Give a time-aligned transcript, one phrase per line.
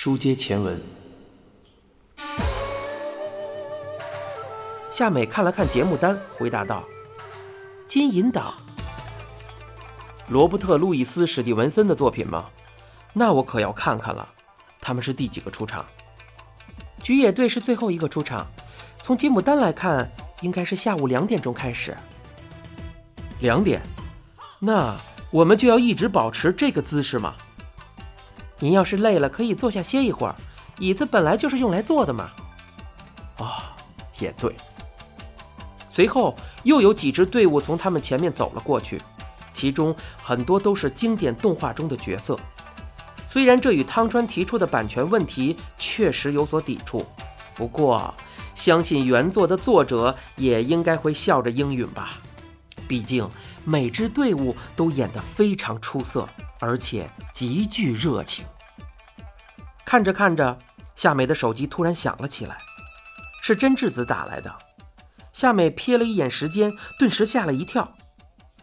[0.00, 0.80] 书接前文，
[4.92, 6.84] 夏美看了看节目单，回答道
[7.84, 8.54] ：“金银岛，
[10.28, 12.48] 罗伯特·路易斯·史蒂文森的作品吗？
[13.12, 14.28] 那我可要看看了。
[14.80, 15.84] 他们是第几个出场？
[17.02, 18.46] 菊野队是最后一个出场。
[19.02, 20.08] 从节目单来看，
[20.42, 21.96] 应该是下午两点钟开始。
[23.40, 23.82] 两点？
[24.60, 24.96] 那
[25.32, 27.34] 我们就要一直保持这个姿势吗？”
[28.60, 30.34] 您要是累了，可以坐下歇一会儿。
[30.80, 32.30] 椅子本来就是用来坐的嘛。
[33.38, 33.46] 哦，
[34.18, 34.54] 也对。
[35.88, 36.34] 随后
[36.64, 39.00] 又有几支队伍从他们前面走了过去，
[39.52, 42.36] 其中很多都是经典动画中的角色。
[43.28, 47.06] 虽然这与汤川提出的版权问题确实有所抵触，
[47.54, 48.12] 不过
[48.54, 52.18] 相信原作的作者也应该会笑着应允吧。
[52.88, 53.28] 毕竟
[53.64, 56.28] 每支队伍都演得非常出色。
[56.60, 58.44] 而且极具热情。
[59.88, 60.58] 看着看着，
[60.94, 62.58] 夏美的手机突然响了起来，
[63.42, 64.54] 是真智子打来的。
[65.32, 67.94] 夏美瞥了一眼时间，顿时吓了一跳，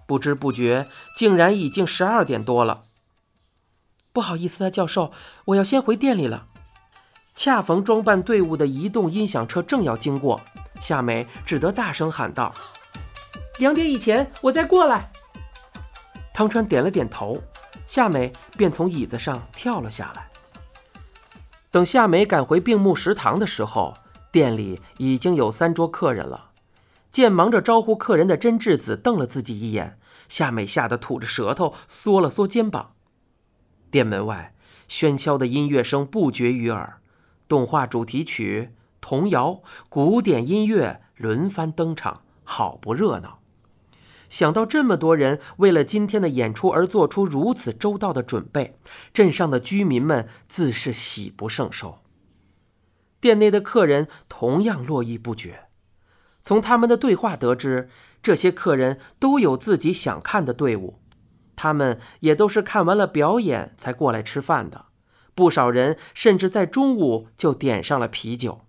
[0.06, 2.84] 不知不觉竟然已经十二点多了。
[4.14, 5.12] 不好意思啊，教授，
[5.46, 6.46] 我要先回店里了。
[7.34, 10.40] 恰逢装扮队伍的移动音响车正要经过，
[10.80, 12.54] 夏美只得大声喊道
[13.58, 15.12] ：“两点以前我再过来。”
[16.36, 17.42] 汤川点了点头。
[17.88, 20.30] 夏美便从椅子上跳了下来。
[21.76, 23.96] 等夏美赶回病木食堂的时候，
[24.32, 26.52] 店里已经有三桌客人了。
[27.12, 32.94] 见忙着招呼客人的真智子瞪了自己一眼，夏美吓得吐着舌头，缩了缩肩膀。
[33.92, 34.56] 店门外
[34.88, 37.02] 喧嚣的音乐声不绝于耳，
[37.50, 38.70] 动画主题曲、
[39.02, 39.60] 童谣、
[39.90, 43.40] 古典音乐轮番登场，好不热闹。
[44.30, 48.80] 想到这么多人为了今天的演出而做出如此周到的准备，
[49.14, 52.00] 镇上的居民们自是喜不胜收。
[53.20, 55.66] 店内的客人同样络绎不绝。
[56.44, 57.90] 从他们的对话得知，
[58.22, 61.00] 这些客人都有自己想看的队伍，
[61.56, 64.86] 他们也都是看完了表演才过来吃饭的。
[65.34, 68.62] 不少人甚至在中午就点上了啤酒。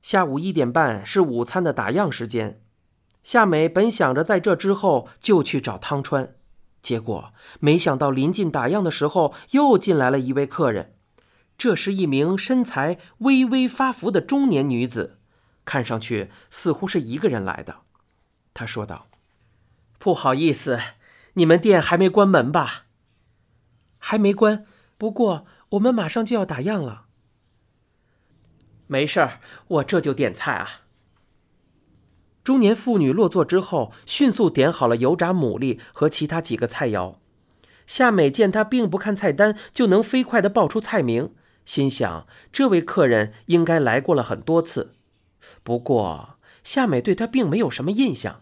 [0.00, 2.62] 下午一点半是午餐的打烊时间。
[3.28, 6.34] 夏美本想着在这之后就去找汤川，
[6.80, 10.94] 结果没想到临近打烊的时候，又进来了一位客人。
[11.58, 15.18] 这是一名身材微微发福的中年女子，
[15.66, 17.80] 看上去似乎是一个人来的。
[18.54, 19.08] 她说道
[20.00, 20.80] ：“不好意思，
[21.34, 22.86] 你们店还没关门吧
[24.00, 24.64] ？”“还没关，
[24.96, 27.04] 不过我们马上就要打烊了。
[28.88, 30.84] ”“没事儿，我这就点菜啊。”
[32.48, 37.16] 中年妇女落座之后，迅速点好了油炸牡蛎和其他几个菜肴。
[37.86, 41.34] 夏美见她并不看菜单就能飞快地报出菜名，
[41.66, 44.94] 心想这位客人应该来过了很多次。
[45.62, 48.40] 不过夏美对她并没有什么印象。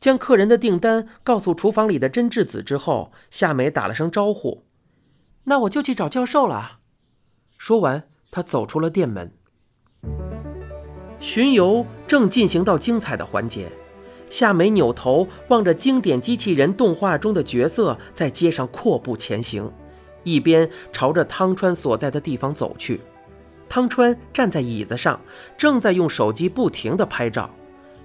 [0.00, 4.64] 将客人的订单告诉厨房里的真智子之后，夏美打了声招呼
[5.46, 6.80] ：“那我就去找教授了。”
[7.56, 9.36] 说完，她走出了店门。
[11.22, 13.70] 巡游正进行到精彩的环节，
[14.28, 19.72] 夏美扭头望着经典机器人动画中的角色在街上阔步前行，
[20.24, 23.00] 一边朝着汤川所在的地方走去。
[23.68, 25.18] 汤川站在椅子上，
[25.56, 27.48] 正在用手机不停地拍照，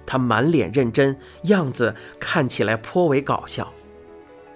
[0.06, 3.70] 他满脸认真，样子看起来颇为搞笑。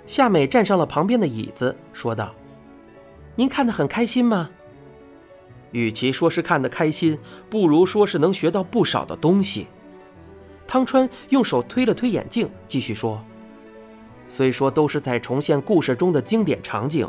[0.06, 2.32] 夏美站上了旁边的椅子，说道
[3.34, 4.50] ：“您看得很开心吗？”
[5.72, 7.18] 与其说是看得开心，
[7.50, 9.66] 不如说是能学到不少的东西。
[10.66, 13.22] 汤川用手推了推眼镜，继续说
[14.28, 17.06] ：“虽说都是在重现故事中的经典场景，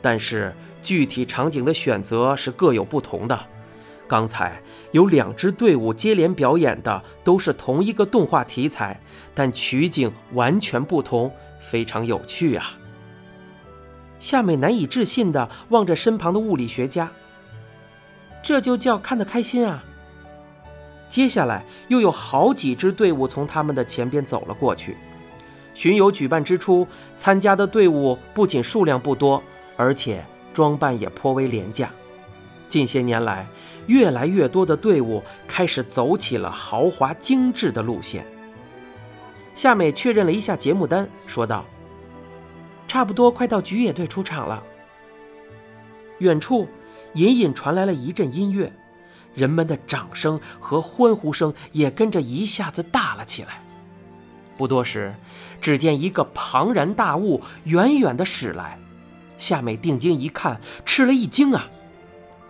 [0.00, 3.38] 但是具体场景的选择是各有不同的。
[4.08, 9.00] 刚才有两支队伍接连表演的都是同一个动画题材，
[9.34, 11.30] 但取景完全不同，
[11.60, 12.78] 非常有趣啊！”
[14.18, 17.10] 夏美难以置信地望着身旁的物理学家。
[18.42, 19.84] 这就叫看得开心啊！
[21.08, 24.96] 接下来又有好几支队伍从他们的前边走了过去。
[25.74, 26.86] 巡游举办之初，
[27.16, 29.42] 参加的队伍不仅数量不多，
[29.76, 31.90] 而且装扮也颇为廉价。
[32.68, 33.46] 近些年来，
[33.86, 38.26] 越来越多的队伍开始走起了豪华精致的路线。
[39.54, 41.64] 夏美确认了一下节目单，说道
[42.88, 44.62] ：“差不多快到菊野队出场了。”
[46.18, 46.66] 远处。
[47.14, 48.72] 隐隐传来了一阵音乐，
[49.34, 53.62] 人们的掌声和欢呼声也跟着一下子大了起来。
[54.58, 55.14] 不多时，
[55.60, 58.78] 只见一个庞然大物远远的驶来，
[59.38, 61.66] 夏美定睛一看，吃了一惊啊！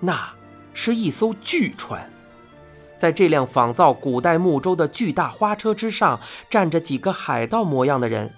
[0.00, 0.32] 那
[0.74, 2.10] 是一艘巨船，
[2.96, 6.20] 在这辆仿造古代木舟的巨大花车之上，
[6.50, 8.34] 站着几个海盗模样的人。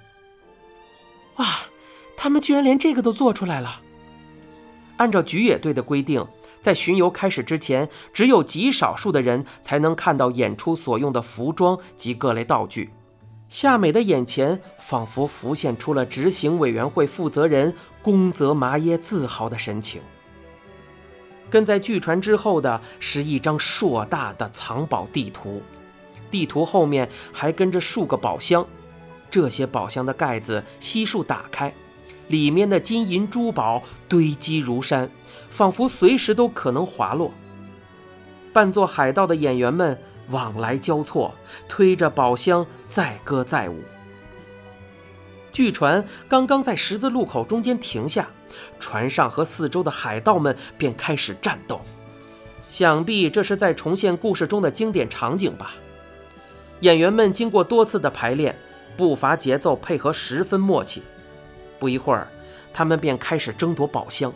[1.36, 1.46] 哇，
[2.16, 3.80] 他们居然连这个都做出来了！
[4.96, 6.24] 按照菊野队的规定，
[6.60, 12.90] 在巡游开始之前，只有极少数的人才能看到演出所用的服装及各类道具。
[13.48, 20.00] 夏美的眼前仿佛浮现出了执行委员会负责人宫泽麻耶自豪的神情。
[21.50, 25.62] 跟在巨船之后的是一张硕大的藏宝地图，
[26.30, 28.66] 地图后面还跟着数个宝箱，
[29.30, 31.72] 这些宝箱的盖子悉数打开，
[32.28, 35.10] 里面的金银珠宝堆积如山，
[35.50, 37.32] 仿佛随时都可能滑落。
[38.52, 39.98] 扮作海盗的演员们。
[40.30, 41.34] 往来交错，
[41.68, 43.82] 推着宝箱载歌载舞。
[45.52, 48.26] 巨船刚刚在十字路口中间停下，
[48.80, 51.78] 船上和四周的海盗们便开始战斗。
[52.68, 55.74] 想必这是在重现故事中的经典场景吧。
[56.80, 58.56] 演员们经过多次的排练，
[58.96, 61.02] 步伐节奏配合十分默契。
[61.84, 62.26] 不一会儿，
[62.72, 64.32] 他们便开始争夺宝箱。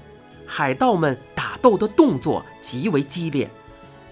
[0.46, 3.50] 海盗们打斗的动作极为激烈。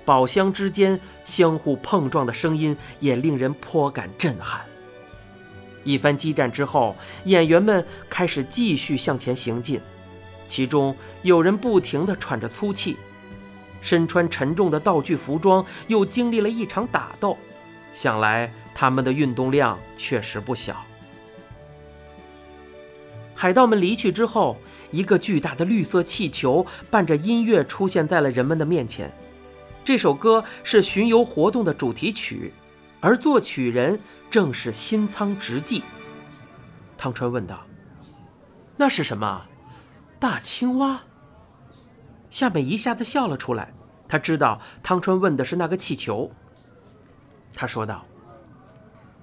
[0.06, 4.62] 宝箱之间相互碰撞的声音也令人颇感震撼。
[5.84, 9.78] 一番激战之后，演员们开始继续向前行进，
[10.48, 12.96] 其中有人不停地喘着粗气，
[13.82, 17.36] 身穿沉重的道具服装，又经历了一场打斗，
[17.92, 20.82] 想来他们的运动量确实不小。
[23.36, 24.56] 海盗们离去之后，
[24.90, 29.12] 一个巨大的绿色气球伴着音乐出现在了人们的面前。
[29.84, 32.54] 这首歌是巡游活动的主题曲，
[32.98, 34.00] 而作曲人
[34.30, 35.82] 正是新仓直纪。
[36.96, 37.66] 汤川问道
[38.78, 39.42] ：“那是什么？
[40.18, 41.02] 大青蛙？”
[42.30, 43.72] 夏美一下子笑了出来。
[44.08, 46.30] 他知道汤川问的是那个气球。
[47.52, 48.06] 他说道：“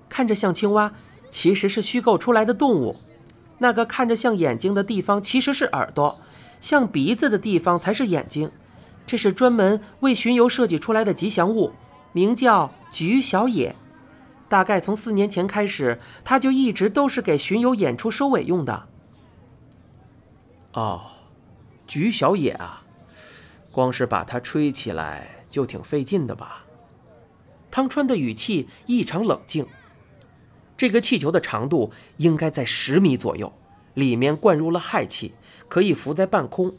[0.07, 0.93] 看着像青蛙，
[1.31, 2.95] 其实是虚构出来的动物。
[3.63, 6.19] 那个看着像眼睛的地方其实是耳朵，
[6.59, 8.51] 像鼻子的地方才是眼睛。”
[9.07, 11.71] 这是专门为巡游设计出来的吉祥物，
[12.11, 13.73] 名叫菊小野。
[14.49, 18.87] 大概从四年前开始，它就一直都是给巡游演出收尾用的。
[20.73, 21.01] 哦，
[21.87, 22.83] 菊小野啊，
[23.71, 26.65] 光是把它吹起来就挺费劲的吧？
[27.71, 29.65] 汤川的语气异常冷静。
[30.83, 33.53] 这个气球的长度应该在十米左右，
[33.93, 35.33] 里面灌入了氦气，
[35.69, 36.75] 可以浮在半空。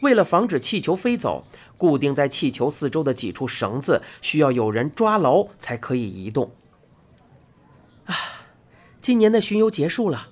[0.00, 1.44] 为了防止气球飞走，
[1.76, 6.52] 固定在气球四周的几处绳子需要有人抓牢才可以移动。
[8.04, 8.14] 啊，
[9.00, 10.28] 今年的巡游结束了。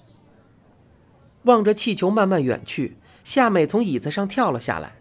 [1.43, 4.99] 望着气球慢慢远去，夏美从椅子上跳了下来。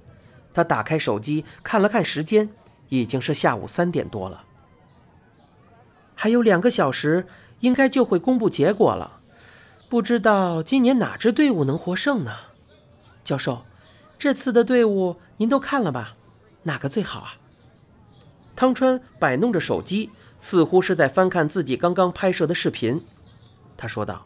[0.51, 2.49] 她打开手机看了看时间，
[2.89, 4.45] 已经是下午三点多了。
[6.15, 7.27] 还有两个小时，
[7.65, 9.19] 应该就会公布结果了。
[9.89, 12.31] 不知道今年哪支队伍能获胜呢？
[13.23, 13.63] 教授。
[14.17, 16.15] 这次的队伍您都看了吧？
[16.63, 17.35] 哪个最好啊？
[18.55, 23.03] 汤川摆弄着手机，似乎是在翻看自己刚刚拍摄的视频。
[23.75, 24.25] 他说道：“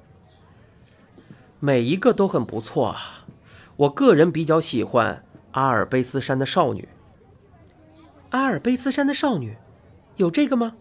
[1.60, 3.26] 每一个都很不错啊，
[3.78, 6.88] 我个人比较喜欢阿尔卑斯山的少女。
[8.30, 9.58] 阿尔卑斯山的少女，
[10.18, 10.76] 有这个吗？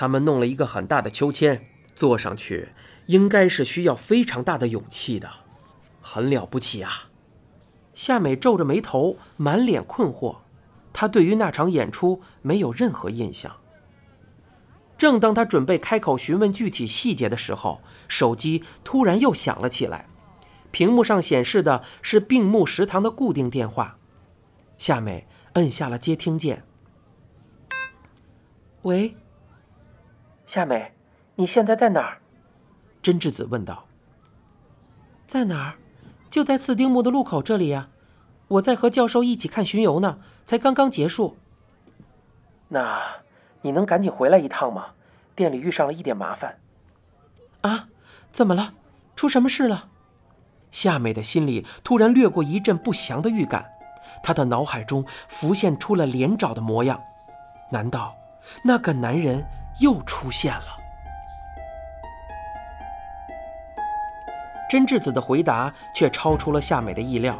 [0.00, 2.70] 他们弄了一个很大的秋千，坐上去
[3.04, 5.28] 应该是需要非常大的勇气的，
[6.00, 7.10] 很了不起啊。”
[7.92, 10.38] 夏美皱着眉头，满脸困惑。
[10.94, 13.54] 她对于那场演出没有任何印象。
[14.96, 20.08] 正当她准备开口询问具体细节的时候，手机突然又响了起来，
[20.70, 23.98] 屏幕上显示的是病木食堂的固定电话。
[24.78, 26.64] 夏美摁下了接听键。
[28.80, 29.14] 喂，
[30.50, 30.90] 夏美，
[31.36, 32.18] 你现在在哪儿？
[33.00, 33.86] 真智子问道。
[35.24, 35.74] 在哪儿？
[36.28, 37.88] 就在四丁目的路口这里呀，
[38.48, 41.36] 我在和教授一起看巡游呢，才刚刚结束。
[42.66, 43.00] 那
[43.62, 44.86] 你能赶紧回来一趟吗？
[45.36, 46.58] 店里遇上了一点麻烦。
[47.60, 47.86] 啊，
[48.32, 48.74] 怎么了？
[49.14, 49.88] 出什么事了？
[50.72, 53.70] 夏美的心里突然掠过一阵不祥的预感，
[54.20, 57.00] 她的脑海中浮现出了连长的模样。
[57.70, 58.12] 难道
[58.64, 59.46] 那个男人
[59.80, 60.78] 又出现了？
[64.70, 67.36] 真智子的回答却超出了夏美的意料，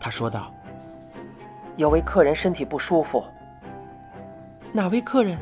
[0.00, 0.50] 她说道
[1.76, 3.22] ：“有位客人身体不舒服。
[4.72, 5.38] 哪位客人？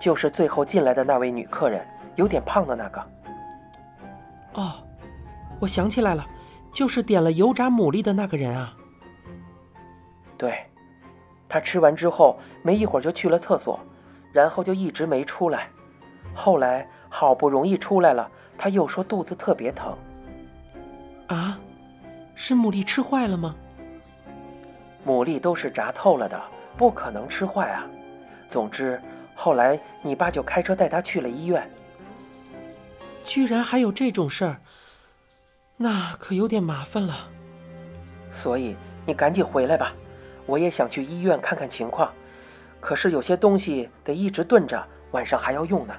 [0.00, 3.06] 就是最后进来的那位女客人，有点胖的那个。
[4.54, 4.74] 哦，
[5.60, 6.26] 我想起来了，
[6.72, 8.74] 就是点了油炸牡蛎的那个人啊。
[10.36, 10.66] 对，
[11.48, 13.78] 他吃完之后没一会儿就去了厕所，
[14.38, 15.68] 然后就一直没出来。
[16.32, 19.98] 后来好不容易出来了，他又说肚子特别疼。
[21.26, 21.58] 啊，
[22.36, 23.56] 是牡蛎吃坏了吗？
[25.04, 26.40] 牡蛎都是炸透了的，
[26.76, 27.84] 不可能吃坏啊。
[28.48, 29.02] 总之，
[29.34, 31.68] 后来你爸就开车带他去了医院。
[33.24, 34.58] 居然还有这种事儿，
[35.76, 37.28] 那可有点麻烦了。
[38.30, 39.92] 所以你赶紧回来吧，
[40.46, 42.12] 我也想去医院看看情况。
[42.80, 45.94] 可是有些东西得一直炖着，晚上还要用呢。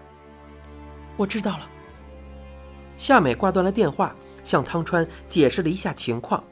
[1.17, 1.67] 我知道了。
[2.97, 6.43] 夏美挂断了电话，向汤川解释了一下情况。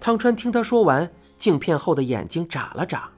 [0.00, 3.08] 汤川听他说完，镜片后的眼睛眨了眨。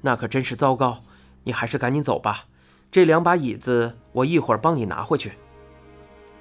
[0.00, 1.02] 那可真是糟糕，
[1.44, 2.46] 你还是赶紧走吧。
[2.90, 5.32] 这两把椅子，我一会儿帮你拿回去。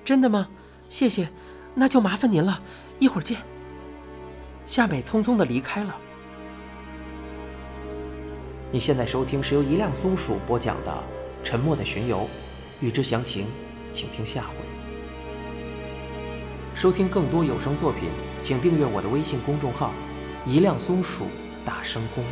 [0.03, 0.47] 真的吗？
[0.89, 1.29] 谢谢，
[1.73, 2.61] 那就麻烦您了。
[2.99, 3.39] 一会儿见。
[4.65, 5.95] 夏美匆匆的离开了。
[8.71, 10.91] 你现在收听是由一辆松鼠播讲的
[11.43, 12.21] 《沉默的巡游》，
[12.81, 13.45] 欲知详情，
[13.91, 14.55] 请听下回。
[16.73, 18.09] 收听更多有声作品，
[18.41, 19.93] 请订阅我的微信公众号
[20.45, 21.27] “一辆松鼠
[21.63, 22.23] 大声公”。